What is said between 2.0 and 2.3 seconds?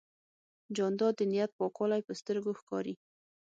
په